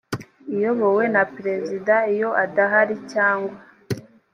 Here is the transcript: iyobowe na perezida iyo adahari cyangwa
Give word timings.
iyobowe 0.55 1.03
na 1.15 1.23
perezida 1.35 1.95
iyo 2.13 2.29
adahari 2.43 2.95
cyangwa 3.11 3.55